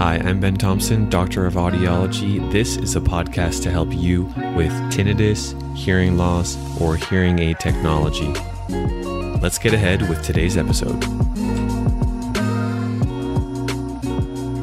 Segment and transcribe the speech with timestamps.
[0.00, 2.50] Hi, I'm Ben Thompson, Doctor of Audiology.
[2.50, 4.22] This is a podcast to help you
[4.56, 8.32] with tinnitus, hearing loss, or hearing aid technology.
[9.42, 10.98] Let's get ahead with today's episode.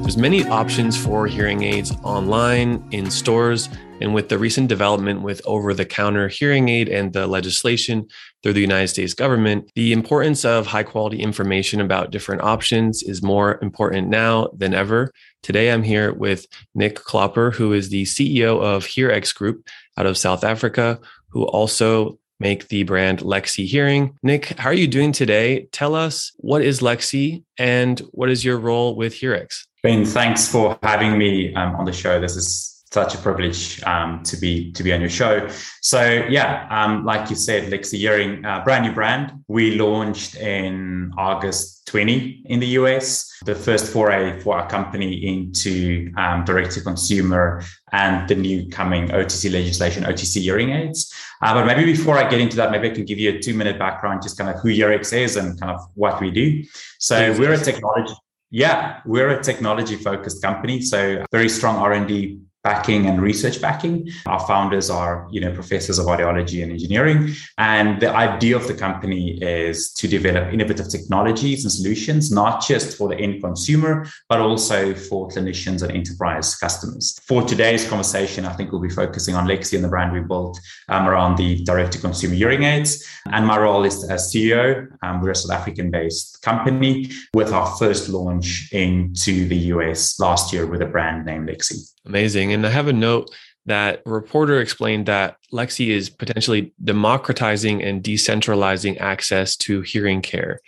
[0.02, 3.70] There's many options for hearing aids online, in stores,
[4.00, 8.08] and with the recent development with over the counter hearing aid and the legislation
[8.44, 13.24] through the United States government, the importance of high quality information about different options is
[13.24, 15.12] more important now than ever.
[15.44, 19.68] Today, I'm here with Nick Klopper, who is the CEO of HearX Group
[19.98, 24.16] out of South Africa, who also make the brand Lexie Hearing.
[24.22, 25.68] Nick, how are you doing today?
[25.72, 29.66] Tell us what is Lexie and what is your role with HearX?
[29.84, 32.20] Ben, thanks for having me um, on the show.
[32.20, 35.48] This is such a privilege um, to be to be on your show.
[35.82, 39.34] So yeah, um, like you said, Lexie Hearing, uh, brand new brand.
[39.48, 43.30] We launched in August 20 in the US.
[43.46, 47.62] The first foray for our company into um, direct to consumer
[47.92, 51.14] and the new coming OTC legislation, OTC hearing aids.
[51.42, 53.54] Uh, but maybe before I get into that, maybe I can give you a two
[53.54, 56.64] minute background, just kind of who HearX is and kind of what we do.
[57.00, 58.14] So we're a technology.
[58.50, 60.82] Yeah, we're a technology focused company.
[60.82, 63.96] So very strong R&D backing and research backing.
[64.26, 67.34] Our founders are, you know, professors of audiology and engineering.
[67.58, 72.98] And the idea of the company is to develop innovative technologies and solutions, not just
[72.98, 73.94] for the end consumer,
[74.28, 77.18] but also for clinicians and enterprise customers.
[77.30, 80.60] For today's conversation, I think we'll be focusing on Lexie and the brand we built
[80.90, 82.92] um, around the direct to consumer hearing aids.
[83.32, 84.88] And my role is as CEO.
[85.04, 90.52] Um, we're a South African based company with our first launch into the US last
[90.52, 91.94] year with a brand named Lexie.
[92.08, 92.54] Amazing.
[92.58, 93.30] And I have a note
[93.68, 100.60] that a reporter explained that Lexie is potentially democratizing and decentralizing access to hearing care.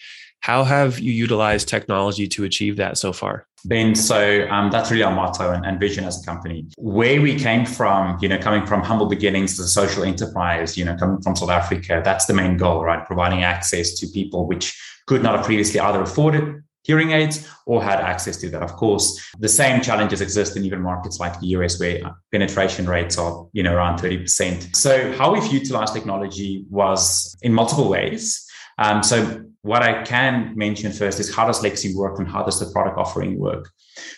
[0.41, 3.45] How have you utilized technology to achieve that so far?
[3.65, 6.65] Ben, so um, that's really our motto and, and, vision as a company.
[6.77, 10.85] Where we came from, you know, coming from humble beginnings as a social enterprise, you
[10.85, 13.05] know, coming from South Africa, that's the main goal, right?
[13.05, 17.99] Providing access to people which could not have previously either afforded hearing aids or had
[17.99, 18.63] access to that.
[18.63, 19.07] Of course,
[19.37, 21.99] the same challenges exist in even markets like the US where
[22.31, 24.75] penetration rates are, you know, around 30%.
[24.75, 28.43] So how we've utilized technology was in multiple ways.
[28.79, 32.59] Um, so what I can mention first is how does Lexie work and how does
[32.59, 33.69] the product offering work?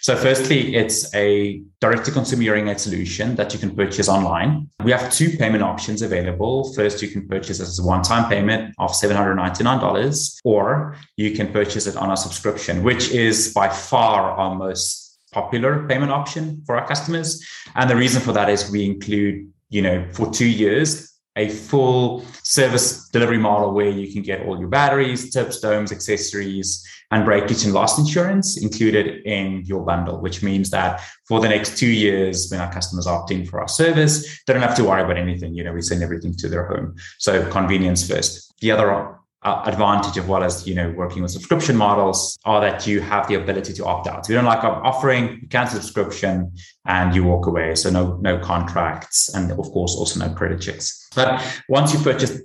[0.01, 4.69] So, firstly, it's a direct to consumer hearing aid solution that you can purchase online.
[4.83, 6.71] We have two payment options available.
[6.73, 11.87] First, you can purchase as a one time payment of $799, or you can purchase
[11.87, 16.87] it on a subscription, which is by far our most popular payment option for our
[16.87, 17.43] customers.
[17.75, 22.25] And the reason for that is we include, you know, for two years, a full
[22.43, 27.63] service delivery model where you can get all your batteries, tips, domes, accessories, and breakage
[27.63, 32.49] and loss insurance included in your bundle, which means that for the next two years,
[32.49, 35.53] when our customers opt in for our service, they don't have to worry about anything.
[35.53, 36.95] You know, we send everything to their home.
[37.19, 38.53] So convenience first.
[38.59, 42.85] The other uh, advantage of well as you know working with subscription models are that
[42.85, 44.25] you have the ability to opt out.
[44.25, 46.53] So you don't like our offering, you cancel subscription,
[46.85, 47.75] and you walk away.
[47.75, 51.00] So no no contracts, and of course also no credit checks.
[51.15, 52.41] But once you purchase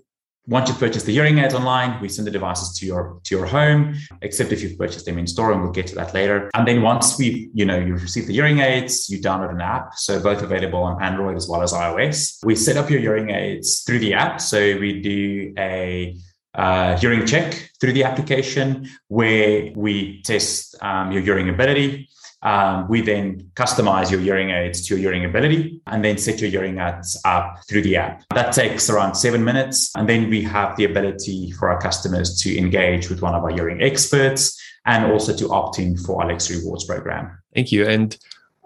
[0.48, 3.46] once you purchase the hearing aids online, we send the devices to your to your
[3.46, 6.50] home, except if you've purchased them in store, and we'll get to that later.
[6.54, 9.94] And then once we, you know, you've received the hearing aids, you download an app,
[9.94, 12.44] so both available on Android as well as iOS.
[12.44, 16.16] We set up your hearing aids through the app, so we do a
[16.54, 22.08] uh, hearing check through the application where we test um, your hearing ability.
[22.46, 26.48] Um, we then customize your hearing aids to your hearing ability and then set your
[26.48, 28.22] hearing aids up through the app.
[28.32, 29.90] That takes around seven minutes.
[29.96, 33.50] And then we have the ability for our customers to engage with one of our
[33.50, 37.36] hearing experts and also to opt in for Alex Rewards program.
[37.52, 37.84] Thank you.
[37.84, 38.16] And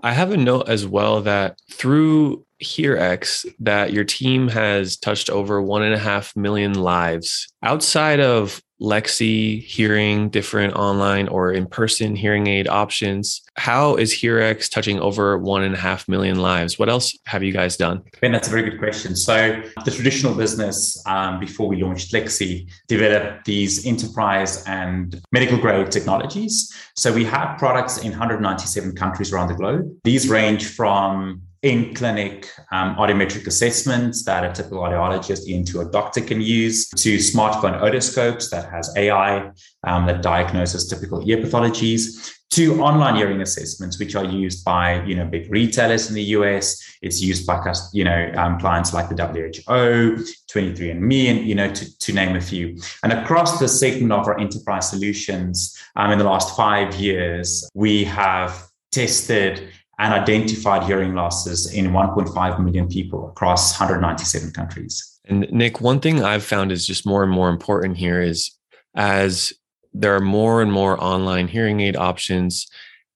[0.03, 5.63] I have a note as well that through HearX that your team has touched over
[5.63, 7.51] one and a half million lives.
[7.63, 14.71] Outside of Lexie hearing different online or in person hearing aid options, how is HearX
[14.71, 16.79] touching over one and a half million lives?
[16.79, 18.03] What else have you guys done?
[18.21, 19.15] Ben, that's a very good question.
[19.15, 25.91] So, the traditional business um, before we launched Lexie developed these enterprise and medical grade
[25.91, 26.75] technologies.
[26.97, 29.95] So, we have products in 197 countries around the globe.
[30.05, 36.21] These range from in clinic um, audiometric assessments that a typical audiologist into a doctor
[36.21, 39.51] can use to smartphone otoscopes that has AI
[39.85, 45.15] um, that diagnoses typical ear pathologies to online hearing assessments, which are used by you
[45.15, 46.83] know big retailers in the US.
[47.01, 51.99] It's used by you know um, clients like the WHO, 23andMe, and you know to,
[51.99, 52.79] to name a few.
[53.03, 58.05] And across the segment of our enterprise solutions, um, in the last five years, we
[58.05, 59.69] have tested
[60.01, 65.21] and identified hearing losses in 1.5 million people across 197 countries.
[65.27, 68.51] And Nick, one thing I've found is just more and more important here is
[68.97, 69.53] as
[69.93, 72.67] there are more and more online hearing aid options.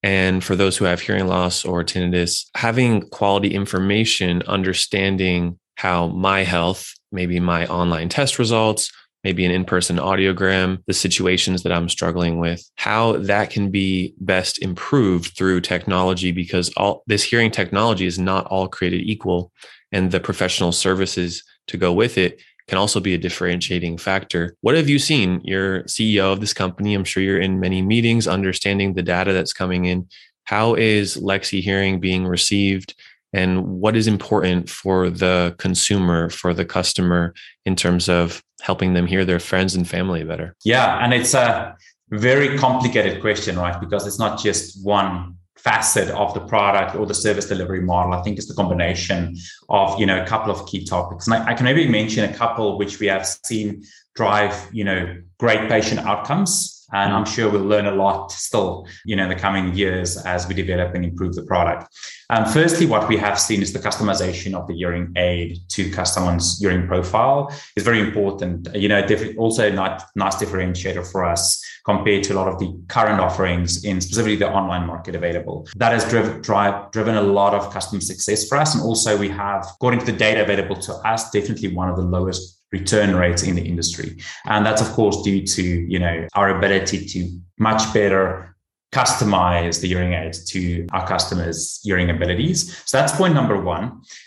[0.03, 6.45] And for those who have hearing loss or tinnitus, having quality information, understanding how my
[6.45, 8.93] health, maybe my online test results,
[9.25, 14.15] maybe an in person audiogram, the situations that I'm struggling with, how that can be
[14.21, 19.51] best improved through technology because all this hearing technology is not all created equal.
[19.91, 24.57] And the professional services to go with it can also be a differentiating factor.
[24.61, 25.41] What have you seen?
[25.45, 26.95] You're CEO of this company.
[26.95, 30.09] I'm sure you're in many meetings, understanding the data that's coming in.
[30.45, 32.95] How is Lexie Hearing being received?
[33.33, 37.35] And what is important for the consumer, for the customer,
[37.67, 40.57] in terms of helping them hear their friends and family better?
[40.65, 41.05] Yeah.
[41.05, 41.77] And it's a
[42.09, 43.79] very complicated question, right?
[43.79, 48.15] Because it's not just one facet of the product or the service delivery model.
[48.15, 49.37] I think it's the combination
[49.69, 51.27] of, you know, a couple of key topics.
[51.27, 53.85] And I, I can maybe mention a couple which we have seen
[54.15, 59.17] drive, you know, great patient outcomes and I'm sure we'll learn a lot still, you
[59.17, 61.93] know, in the coming years as we develop and improve the product.
[62.31, 66.59] Um, firstly, what we have seen is the customization of the hearing aid to someone's
[66.61, 68.69] hearing profile is very important.
[68.75, 69.07] You know,
[69.37, 74.01] also not nice differentiator for us compared to a lot of the current offerings in
[74.01, 75.69] specifically the online market available.
[75.77, 79.29] That has driven drive, driven a lot of customer success for us, and also we
[79.29, 83.43] have, according to the data available to us, definitely one of the lowest return rates
[83.43, 84.11] in the industry.
[84.47, 87.19] And that's of course due to, you know, our ability to
[87.59, 88.55] much better
[88.93, 92.59] customize the hearing aids to our customers' hearing abilities.
[92.89, 93.85] So that's point number one.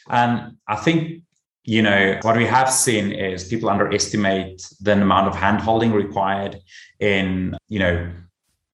[0.09, 1.23] And I think
[1.67, 6.53] you know what we have seen is people underestimate the amount of handholding required
[6.99, 7.93] in you know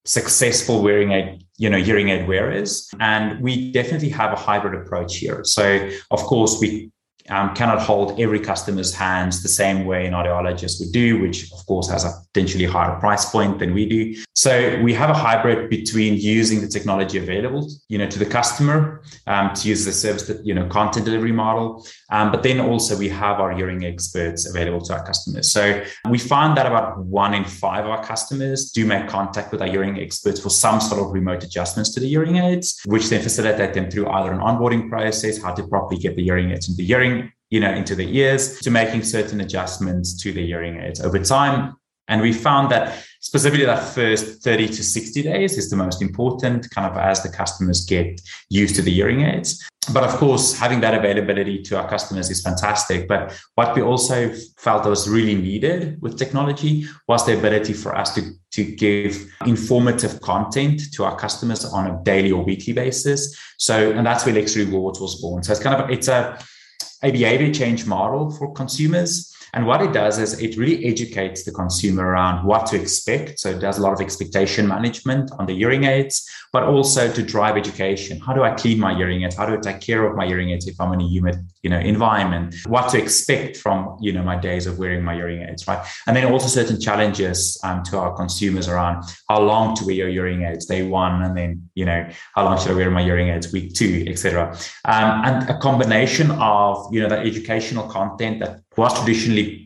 [0.04, 5.16] successful wearing aid you know hearing aid wearers and we definitely have a hybrid approach
[5.16, 5.64] here so
[6.10, 6.90] of course we
[7.30, 11.64] um, cannot hold every customer's hands the same way an audiologist would do, which of
[11.66, 14.22] course has a potentially higher price point than we do.
[14.34, 19.02] So we have a hybrid between using the technology available, you know, to the customer
[19.26, 22.96] um, to use the service that you know content delivery model, um, but then also
[22.96, 25.50] we have our hearing experts available to our customers.
[25.50, 29.62] So we find that about one in five of our customers do make contact with
[29.62, 33.22] our hearing experts for some sort of remote adjustments to the hearing aids, which then
[33.22, 36.78] facilitate them through either an onboarding process, how to properly get the hearing aids into
[36.78, 37.13] the hearing
[37.50, 41.76] you know, into the ears to making certain adjustments to the hearing aids over time.
[42.08, 46.68] And we found that specifically that first 30 to 60 days is the most important,
[46.70, 48.20] kind of as the customers get
[48.50, 49.66] used to the hearing aids.
[49.92, 53.06] But of course, having that availability to our customers is fantastic.
[53.06, 58.14] But what we also felt was really needed with technology was the ability for us
[58.14, 63.38] to, to give informative content to our customers on a daily or weekly basis.
[63.58, 65.42] So, and that's where Lex Rewards was born.
[65.42, 66.38] So it's kind of, it's a,
[67.04, 69.33] a behavior change model for consumers.
[69.54, 73.38] And what it does is it really educates the consumer around what to expect.
[73.38, 77.22] So it does a lot of expectation management on the hearing aids, but also to
[77.22, 78.18] drive education.
[78.18, 79.36] How do I clean my hearing aids?
[79.36, 81.70] How do I take care of my hearing aids if I'm in a humid, you
[81.70, 82.56] know, environment?
[82.66, 85.86] What to expect from, you know, my days of wearing my hearing aids, right?
[86.08, 90.08] And then also certain challenges um, to our consumers around how long to wear your
[90.08, 93.28] hearing aids, day one, and then, you know, how long should I wear my hearing
[93.28, 94.56] aids, week two, etc.
[94.84, 99.64] Um, and a combination of, you know, that educational content that was traditionally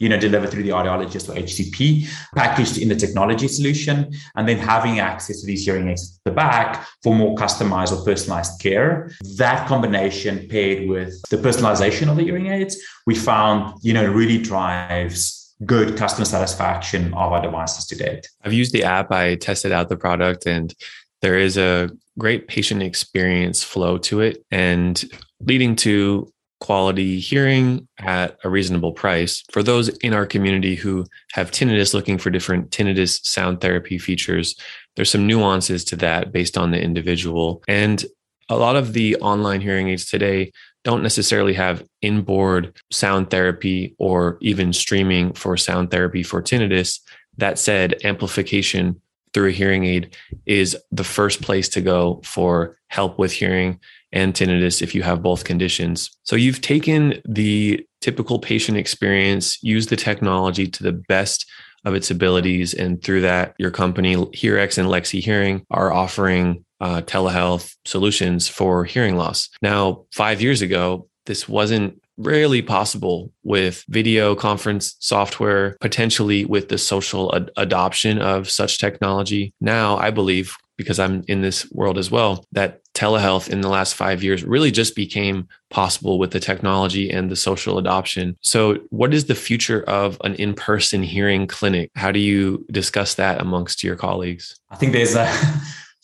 [0.00, 4.56] you know, delivered through the audiologist or HCP, packaged in the technology solution, and then
[4.56, 9.12] having access to these hearing aids at the back for more customized or personalized care.
[9.36, 14.38] That combination paired with the personalization of the hearing aids, we found, you know, really
[14.38, 18.26] drives good customer satisfaction of our devices to date.
[18.42, 20.74] I've used the app, I tested out the product, and
[21.20, 25.04] there is a great patient experience flow to it and
[25.40, 29.42] leading to quality hearing at a reasonable price.
[29.50, 34.54] For those in our community who have tinnitus looking for different tinnitus sound therapy features,
[34.94, 37.62] there's some nuances to that based on the individual.
[37.66, 38.04] And
[38.48, 40.52] a lot of the online hearing aids today
[40.84, 47.00] don't necessarily have inboard sound therapy or even streaming for sound therapy for tinnitus.
[47.36, 49.00] That said, amplification
[49.32, 53.78] through a hearing aid is the first place to go for help with hearing
[54.12, 56.10] and tinnitus if you have both conditions.
[56.24, 61.46] So you've taken the typical patient experience, used the technology to the best
[61.84, 62.74] of its abilities.
[62.74, 68.84] And through that, your company, HearX and Lexie Hearing, are offering uh, telehealth solutions for
[68.84, 69.48] hearing loss.
[69.62, 76.78] Now, five years ago, this wasn't rarely possible with video conference software, potentially with the
[76.78, 79.54] social ad- adoption of such technology.
[79.60, 83.94] Now, I believe because I'm in this world as well, that telehealth in the last
[83.94, 88.36] five years really just became possible with the technology and the social adoption.
[88.40, 91.90] So, what is the future of an in person hearing clinic?
[91.94, 94.58] How do you discuss that amongst your colleagues?
[94.70, 95.32] I think there's a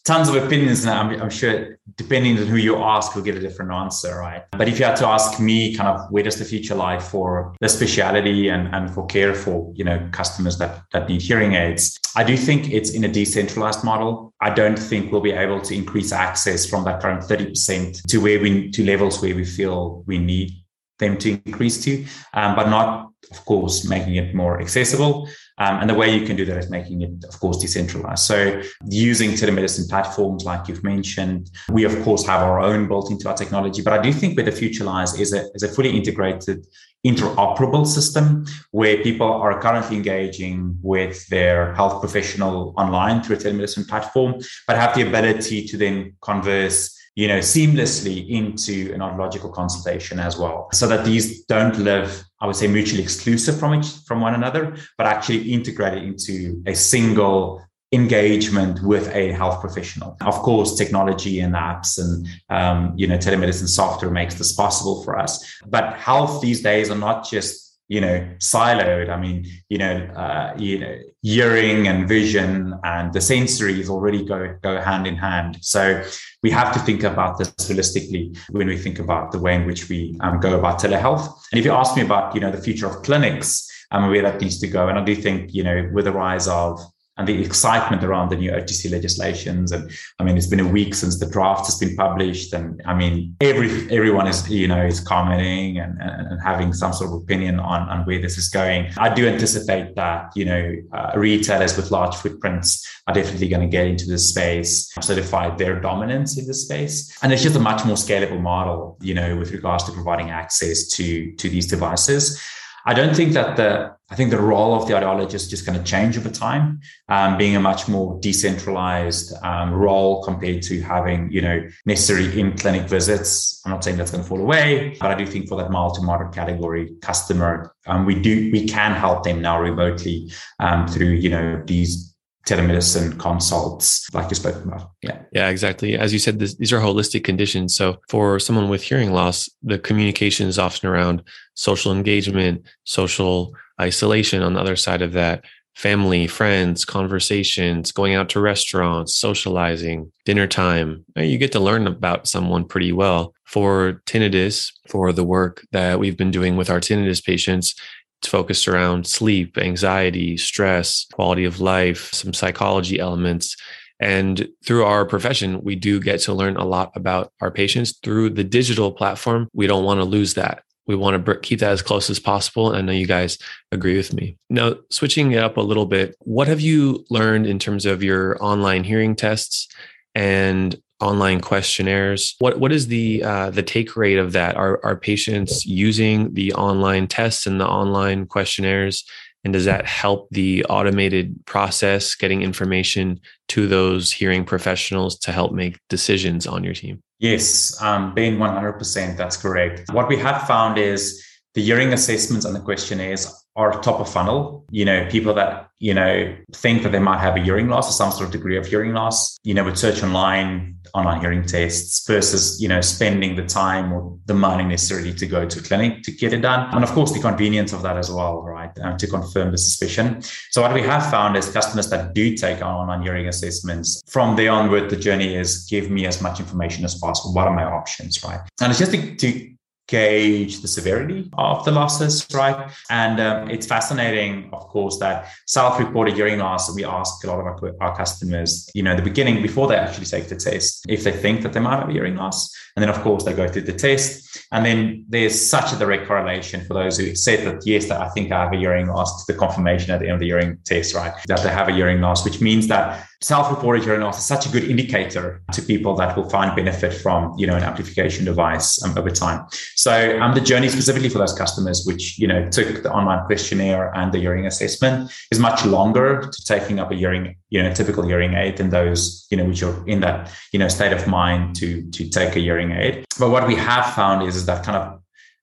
[0.06, 1.02] tons of opinions now.
[1.02, 4.44] I'm, I'm, sure depending on who you ask, you'll get a different answer, right?
[4.52, 7.54] But if you had to ask me, kind of where does the future lie for
[7.60, 11.98] the speciality and, and for care for you know customers that that need hearing aids,
[12.14, 14.32] I do think it's in a decentralized model.
[14.40, 18.40] I don't think we'll be able to increase access from that current 30% to where
[18.40, 20.52] we to levels where we feel we need
[20.98, 25.28] them to increase to, um, but not, of course, making it more accessible.
[25.58, 28.24] Um, and the way you can do that is making it, of course, decentralized.
[28.24, 33.28] So using telemedicine platforms like you've mentioned, we of course have our own built into
[33.28, 33.80] our technology.
[33.82, 36.66] But I do think where the future lies is a, is a fully integrated,
[37.06, 43.88] interoperable system where people are currently engaging with their health professional online through a telemedicine
[43.88, 44.34] platform,
[44.66, 50.36] but have the ability to then converse you know, seamlessly into an audiological consultation as
[50.36, 50.68] well.
[50.72, 54.76] So that these don't live, I would say, mutually exclusive from each from one another,
[54.98, 57.62] but actually integrated into a single
[57.92, 60.16] engagement with a health professional.
[60.20, 65.18] Of course, technology and apps and um, you know telemedicine software makes this possible for
[65.18, 65.60] us.
[65.66, 69.08] But health these days are not just you know siloed.
[69.10, 74.56] I mean you know uh, you know hearing and vision and the sensories already go
[74.62, 75.58] go hand in hand.
[75.60, 76.02] So
[76.42, 79.88] we have to think about this holistically when we think about the way in which
[79.88, 81.26] we um, go about telehealth.
[81.52, 84.40] And if you ask me about you know the future of clinics and where that
[84.40, 84.88] needs to go.
[84.88, 86.80] And i do think you know with the rise of
[87.16, 89.72] and the excitement around the new OTC legislations.
[89.72, 92.94] And I mean, it's been a week since the draft has been published, and I
[92.94, 97.22] mean, every everyone is you know is commenting and, and, and having some sort of
[97.22, 98.92] opinion on on where this is going.
[98.98, 103.68] I do anticipate that you know uh, retailers with large footprints are definitely going to
[103.68, 107.84] get into this space, solidify their dominance in this space, and it's just a much
[107.84, 112.40] more scalable model, you know, with regards to providing access to to these devices.
[112.86, 115.76] I don't think that the I think the role of the audiologist is just going
[115.76, 116.78] to change over time,
[117.08, 122.56] um, being a much more decentralized um, role compared to having you know necessary in
[122.56, 123.60] clinic visits.
[123.64, 125.96] I'm not saying that's going to fall away, but I do think for that mild
[125.96, 131.14] to moderate category customer, um, we do we can help them now remotely um, through
[131.24, 132.15] you know these
[132.46, 134.90] telemedicine consults like you spoke about.
[135.02, 135.18] Yeah.
[135.32, 135.98] Yeah exactly.
[135.98, 137.76] As you said this, these are holistic conditions.
[137.76, 141.22] So for someone with hearing loss the communication is often around
[141.54, 148.30] social engagement social isolation on the other side of that family friends conversations going out
[148.30, 151.04] to restaurants socializing dinner time.
[151.16, 153.34] You get to learn about someone pretty well.
[153.44, 157.76] For tinnitus for the work that we've been doing with our tinnitus patients
[158.20, 163.56] it's focused around sleep, anxiety, stress, quality of life, some psychology elements.
[164.00, 168.30] And through our profession, we do get to learn a lot about our patients through
[168.30, 169.48] the digital platform.
[169.52, 170.62] We don't want to lose that.
[170.86, 172.68] We want to keep that as close as possible.
[172.68, 173.38] And I know you guys
[173.72, 174.38] agree with me.
[174.50, 178.42] Now, switching it up a little bit, what have you learned in terms of your
[178.42, 179.68] online hearing tests
[180.14, 182.34] and online questionnaires.
[182.38, 184.56] What what is the uh, the take rate of that?
[184.56, 189.04] Are are patients using the online tests and the online questionnaires?
[189.44, 195.52] And does that help the automated process getting information to those hearing professionals to help
[195.52, 197.00] make decisions on your team?
[197.20, 199.16] Yes, um, Ben, 100%.
[199.16, 199.84] That's correct.
[199.92, 201.24] What we have found is
[201.54, 204.64] the hearing assessments and the questionnaires are top of funnel.
[204.70, 207.92] You know, people that, you know, think that they might have a hearing loss or
[207.92, 212.06] some sort of degree of hearing loss, you know, would search online, online hearing tests
[212.06, 216.02] versus, you know, spending the time or the money necessarily to go to a clinic
[216.02, 216.68] to get it done.
[216.74, 218.70] And of course, the convenience of that as well, right?
[218.80, 220.22] Um, to confirm the suspicion.
[220.50, 224.36] So what we have found is customers that do take our online hearing assessments, from
[224.36, 227.32] there onward, the journey is give me as much information as possible.
[227.32, 228.40] What are my options, right?
[228.60, 229.55] And it's just to, to
[229.88, 232.70] gauge the severity of the losses, right?
[232.90, 236.74] And um, it's fascinating, of course, that self-reported hearing loss.
[236.74, 240.06] We ask a lot of our, our customers, you know, the beginning before they actually
[240.06, 243.00] take the test, if they think that they might have hearing loss, and then of
[243.02, 246.98] course they go through the test, and then there's such a direct correlation for those
[246.98, 249.92] who said that yes, that I think I have a hearing loss to the confirmation
[249.92, 251.12] at the end of the hearing test, right?
[251.26, 254.64] That they have a hearing loss, which means that self-reported loss is such a good
[254.64, 259.10] indicator to people that will find benefit from you know an amplification device um, over
[259.10, 263.24] time so um, the journey specifically for those customers which you know took the online
[263.26, 267.72] questionnaire and the hearing assessment is much longer to taking up a hearing you know
[267.72, 271.06] typical hearing aid than those you know which are in that you know state of
[271.06, 274.64] mind to to take a hearing aid but what we have found is, is that
[274.64, 275.00] kind of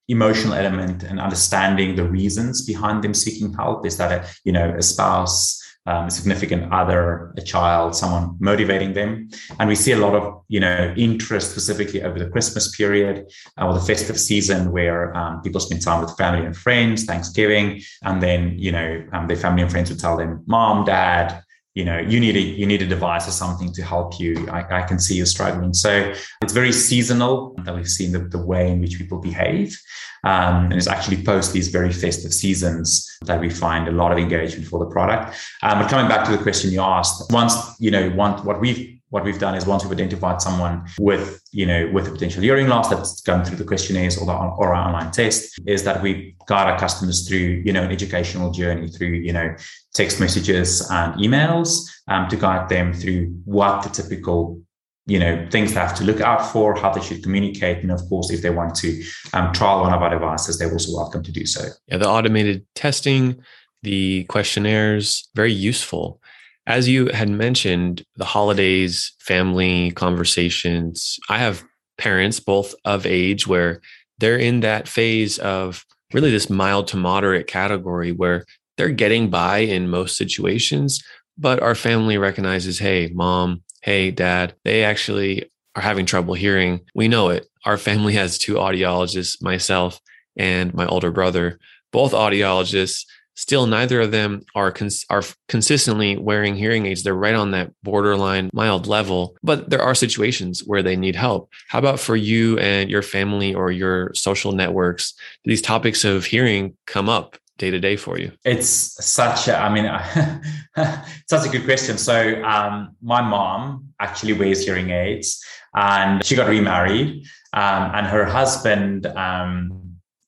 [0.09, 3.85] emotional element and understanding the reasons behind them seeking help.
[3.85, 5.62] Is that a you know a spouse?
[5.85, 9.27] Um, a significant other, a child, someone motivating them.
[9.59, 13.25] And we see a lot of, you know, interest specifically over the Christmas period
[13.59, 17.81] uh, or the festive season where um, people spend time with family and friends, Thanksgiving,
[18.03, 21.43] and then, you know, um, their family and friends would tell them, mom, dad,
[21.75, 24.47] you know you need a you need a device or something to help you.
[24.49, 25.73] I, I can see you're struggling.
[25.73, 29.79] So it's very seasonal that we've seen the, the way in which people behave.
[30.25, 34.17] Um, and it's actually post these very festive seasons that we find a lot of
[34.17, 35.35] engagement for the product.
[35.63, 38.99] Um, but coming back to the question you asked once you know want what we've
[39.13, 42.67] what we've done is once we've identified someone with, you know, with a potential hearing
[42.67, 46.35] loss that's gone through the questionnaires or, the, or our online test, is that we
[46.47, 49.55] guide our customers through, you know, an educational journey through, you know,
[49.93, 54.59] text messages and emails um, to guide them through what the typical
[55.05, 57.99] you know things they have to look out for how they should communicate and of
[58.07, 59.03] course if they want to
[59.33, 61.61] um, trial one of our devices they're also welcome to do so.
[61.87, 63.43] Yeah the automated testing
[63.81, 66.21] the questionnaires very useful
[66.65, 71.63] as you had mentioned, the holidays, family conversations, I have
[71.97, 73.81] parents both of age where
[74.19, 78.45] they're in that phase of really this mild to moderate category where
[78.77, 81.03] they're getting by in most situations,
[81.37, 86.81] but our family recognizes, hey, mom, hey, dad, they actually are having trouble hearing.
[86.95, 87.47] We know it.
[87.65, 89.99] Our family has two audiologists, myself
[90.35, 91.59] and my older brother,
[91.91, 97.03] both audiologists still neither of them are cons- are consistently wearing hearing aids.
[97.03, 101.51] They're right on that borderline mild level but there are situations where they need help.
[101.67, 105.13] How about for you and your family or your social networks?
[105.43, 108.31] Do these topics of hearing come up day to day for you?
[108.45, 109.85] It's such a i mean
[111.29, 111.97] such a good question.
[111.97, 115.43] So um, my mom actually wears hearing aids
[115.75, 119.82] and she got remarried um, and her husband um,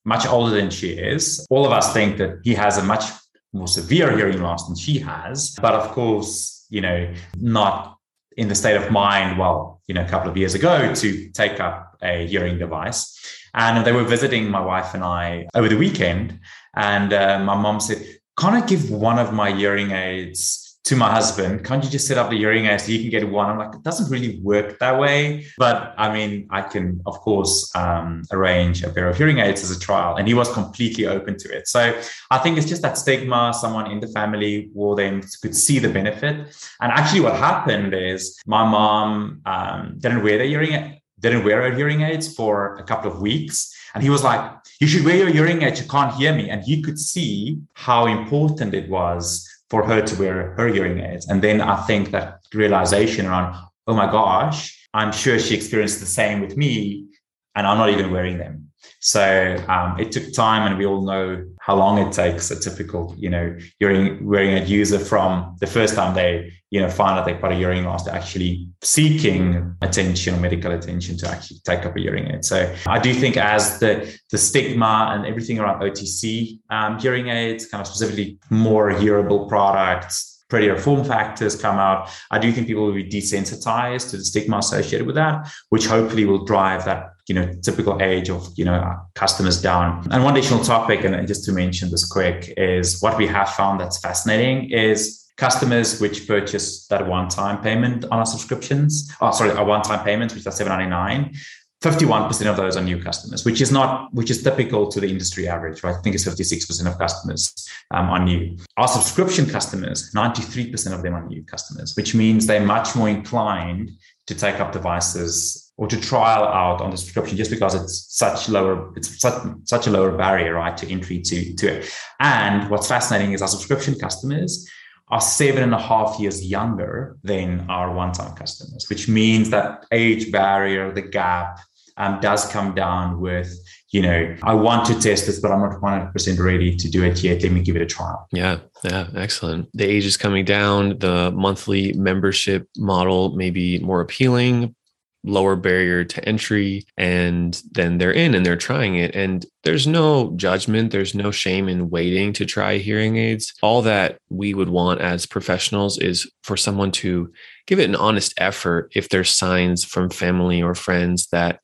[0.05, 1.45] much older than she is.
[1.49, 3.03] All of us think that he has a much
[3.51, 5.55] more severe hearing loss than she has.
[5.61, 7.97] But of course, you know, not
[8.37, 11.59] in the state of mind, well, you know, a couple of years ago to take
[11.59, 13.11] up a hearing device.
[13.53, 16.39] And they were visiting my wife and I over the weekend.
[16.75, 18.05] And uh, my mom said,
[18.37, 22.17] Can't I give one of my hearing aids to my husband, can't you just set
[22.19, 23.49] up the hearing aid so you can get one?
[23.49, 25.47] I'm like, it doesn't really work that way.
[25.57, 29.75] But I mean, I can, of course, um, arrange a pair of hearing aids as
[29.75, 30.15] a trial.
[30.17, 31.67] And he was completely open to it.
[31.67, 33.51] So I think it's just that stigma.
[33.59, 36.55] Someone in the family will then could see the benefit.
[36.79, 41.75] And actually, what happened is my mom um, didn't wear the hearing didn't wear her
[41.75, 43.73] hearing aids for a couple of weeks.
[43.95, 44.41] And he was like,
[44.79, 45.81] You should wear your hearing aids.
[45.81, 46.49] You can't hear me.
[46.49, 51.27] And he could see how important it was for her to wear her hearing aids.
[51.27, 53.55] And then I think that realization around,
[53.87, 57.07] oh my gosh, I'm sure she experienced the same with me,
[57.55, 58.71] and I'm not even wearing them.
[58.99, 63.15] So um, it took time, and we all know how long it takes a typical,
[63.17, 67.25] you know, hearing wearing a user from the first time they, you know, find out
[67.25, 71.85] they've got a hearing loss to actually seeking attention or medical attention to actually take
[71.85, 72.43] up a hearing aid.
[72.43, 77.65] So I do think as the the stigma and everything around OTC um, hearing aids,
[77.65, 82.85] kind of specifically more hearable products, prettier form factors come out, I do think people
[82.85, 87.35] will be desensitized to the stigma associated with that, which hopefully will drive that you
[87.35, 88.81] know typical age of you know
[89.13, 90.05] customers down.
[90.11, 93.79] And one additional topic, and just to mention this quick, is what we have found
[93.79, 99.11] that's fascinating is customers which purchase that one-time payment on our subscriptions.
[99.21, 101.35] Oh, sorry, a one-time payment, which is 799.
[101.81, 105.47] 51% of those are new customers, which is not, which is typical to the industry
[105.47, 105.95] average, right?
[105.95, 107.53] I think it's 56% of customers
[107.91, 108.57] um, are new.
[108.77, 113.91] Our subscription customers, 93% of them are new customers, which means they're much more inclined
[114.25, 118.49] to take up devices or to trial out on the subscription just because it's such
[118.49, 121.93] lower, it's such, such a lower barrier, right, to entry to, to it.
[122.19, 124.67] And what's fascinating is our subscription customers
[125.09, 130.31] are seven and a half years younger than our one-time customers, which means that age
[130.31, 131.59] barrier, the gap
[131.97, 133.57] um, does come down with
[133.91, 137.23] you know i want to test this but i'm not 100% ready to do it
[137.23, 137.41] yet.
[137.41, 138.27] Let me give it a trial.
[138.31, 139.69] Yeah yeah excellent.
[139.73, 140.99] The age is coming down.
[140.99, 144.75] The monthly membership model may be more appealing
[145.25, 150.31] lower barrier to entry and then they're in and they're trying it and there's no
[150.35, 153.53] judgment there's no shame in waiting to try hearing aids.
[153.61, 157.31] All that we would want as professionals is for someone to
[157.65, 161.59] give it an honest effort if there's signs from family or friends that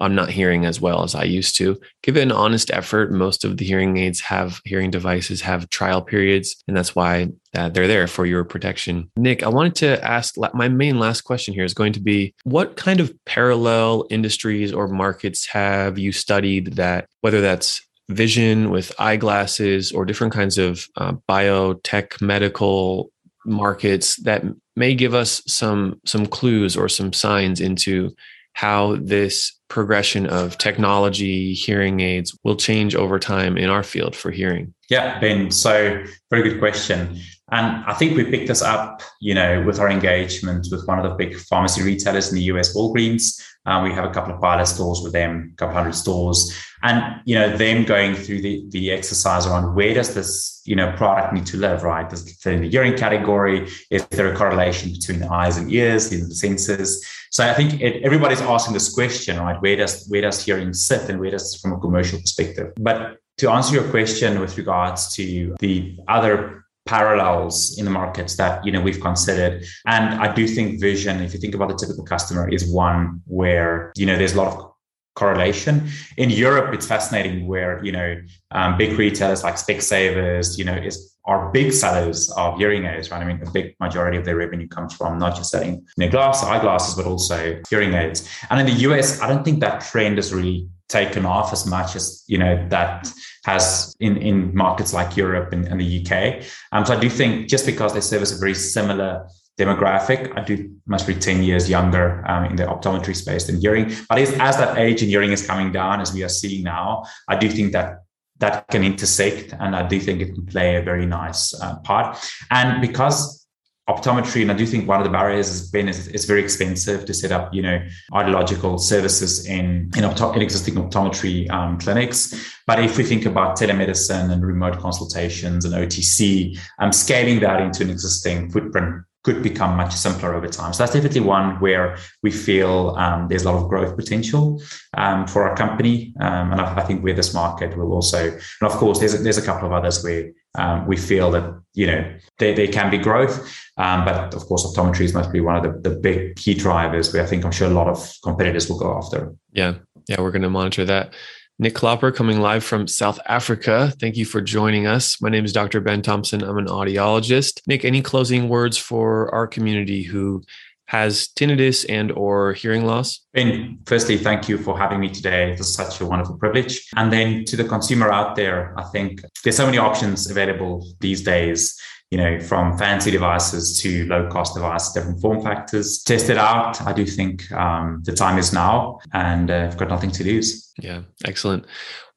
[0.00, 1.78] I'm not hearing as well as I used to.
[2.02, 3.12] Give it an honest effort.
[3.12, 7.68] Most of the hearing aids have hearing devices have trial periods, and that's why uh,
[7.68, 9.10] they're there for your protection.
[9.16, 12.76] Nick, I wanted to ask my main last question here is going to be what
[12.76, 19.92] kind of parallel industries or markets have you studied that, whether that's vision with eyeglasses
[19.92, 23.10] or different kinds of uh, biotech medical
[23.46, 24.42] markets that
[24.76, 28.14] may give us some some clues or some signs into
[28.52, 34.30] how this progression of technology hearing aids will change over time in our field for
[34.30, 34.74] hearing.
[34.88, 37.20] Yeah ben so very good question
[37.52, 41.04] and I think we picked this up, you know, with our engagement with one of
[41.04, 43.42] the big pharmacy retailers in the US, Walgreens.
[43.66, 47.20] Um, we have a couple of pilot stores with them, a couple hundred stores, and
[47.26, 51.34] you know, them going through the the exercise around where does this you know product
[51.34, 52.08] need to live, right?
[52.08, 53.68] Does it fit in the hearing category?
[53.90, 57.04] Is there a correlation between the eyes and ears, the senses?
[57.30, 59.60] So I think it, everybody's asking this question, right?
[59.60, 62.72] Where does where does hearing sit, and where does from a commercial perspective?
[62.76, 68.64] But to answer your question with regards to the other parallels in the markets that
[68.64, 69.64] you know we've considered.
[69.86, 73.92] And i do think vision if you think about the typical customer is one where
[73.96, 74.69] you know there's a lot of
[75.14, 75.88] correlation.
[76.16, 78.16] In europe it's fascinating where you know
[78.52, 83.22] um, big retailers like specsavers you know is are big sellers of hearing aids right?
[83.22, 86.10] I mean a big majority of their revenue comes from not just selling you know,
[86.10, 88.28] glass eyeglasses but also hearing aids.
[88.50, 91.94] And in the us i don't think that trend is really taken off as much
[91.94, 93.08] as you know that
[93.44, 96.44] has in in markets like Europe and, and the UK.
[96.72, 99.26] Um, so I do think just because they service a very similar
[99.60, 100.54] demographic, I do
[100.86, 103.92] must be 10 years younger um, in the optometry space than hearing.
[104.08, 107.04] But as, as that age in hearing is coming down, as we are seeing now,
[107.28, 107.98] I do think that
[108.38, 112.18] that can intersect and I do think it can play a very nice uh, part.
[112.50, 113.46] And because
[113.86, 117.04] optometry, and I do think one of the barriers has been is it's very expensive
[117.04, 117.78] to set up, you know,
[118.12, 122.34] audiological services in in, opto- in existing optometry um, clinics.
[122.66, 127.82] But if we think about telemedicine and remote consultations and OTC, um, scaling that into
[127.82, 130.72] an existing footprint could become much simpler over time.
[130.72, 134.62] So that's definitely one where we feel um, there's a lot of growth potential
[134.96, 138.70] um, for our company, um, and I, I, think where this market will also, and
[138.70, 141.86] of course, there's a, there's a couple of others where um, we feel that you
[141.86, 143.38] know there, there can be growth,
[143.76, 147.12] um, but of course, optometry is must be one of the, the big key drivers
[147.12, 149.34] where I think I'm sure a lot of competitors will go after.
[149.52, 149.74] Yeah,
[150.08, 151.14] yeah, we're going to monitor that.
[151.60, 153.92] Nick Klopper coming live from South Africa.
[154.00, 155.20] Thank you for joining us.
[155.20, 155.82] My name is Dr.
[155.82, 156.42] Ben Thompson.
[156.42, 157.60] I'm an audiologist.
[157.66, 160.42] Nick, any closing words for our community who
[160.86, 163.20] has tinnitus and or hearing loss?
[163.34, 165.50] Ben, firstly, thank you for having me today.
[165.50, 166.88] This is such a wonderful privilege.
[166.96, 171.22] And then to the consumer out there, I think there's so many options available these
[171.22, 171.78] days
[172.10, 176.02] you know, from fancy devices to low cost devices, different form factors.
[176.02, 176.80] Test it out.
[176.82, 180.72] I do think um, the time is now and uh, I've got nothing to lose.
[180.78, 181.66] Yeah, excellent.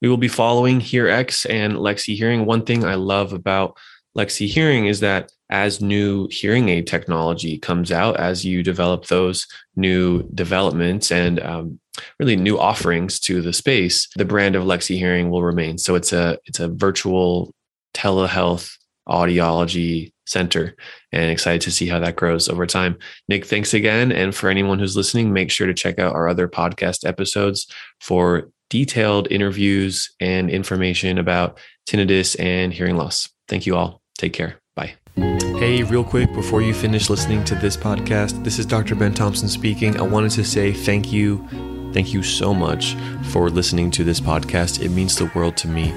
[0.01, 2.45] We will be following HearX and Lexie Hearing.
[2.45, 3.77] One thing I love about
[4.17, 9.45] Lexie Hearing is that as new hearing aid technology comes out, as you develop those
[9.75, 11.79] new developments and um,
[12.19, 15.77] really new offerings to the space, the brand of Lexie Hearing will remain.
[15.77, 17.53] So it's a it's a virtual
[17.93, 18.75] telehealth
[19.07, 20.75] audiology center
[21.11, 22.97] and excited to see how that grows over time.
[23.27, 24.11] Nick, thanks again.
[24.11, 27.67] And for anyone who's listening, make sure to check out our other podcast episodes
[27.99, 33.29] for detailed interviews and information about tinnitus and hearing loss.
[33.47, 34.01] Thank you all.
[34.17, 34.59] Take care.
[34.75, 34.95] Bye.
[35.15, 38.95] Hey, real quick, before you finish listening to this podcast, this is Dr.
[38.95, 39.99] Ben Thompson speaking.
[39.99, 41.47] I wanted to say thank you.
[41.93, 44.83] Thank you so much for listening to this podcast.
[44.83, 45.93] It means the world to me.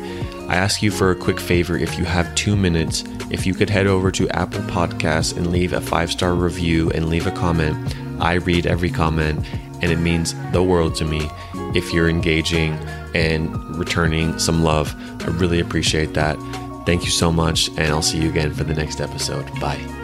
[0.48, 3.68] I ask you for a quick favor if you have two minutes, if you could
[3.68, 7.96] head over to Apple Podcasts and leave a five star review and leave a comment.
[8.20, 9.44] I read every comment,
[9.82, 11.28] and it means the world to me
[11.74, 12.74] if you're engaging
[13.14, 14.94] and returning some love.
[15.22, 16.36] I really appreciate that.
[16.86, 19.44] Thank you so much, and I'll see you again for the next episode.
[19.60, 19.96] Bye.